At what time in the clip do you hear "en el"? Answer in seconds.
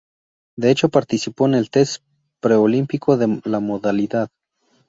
1.45-1.69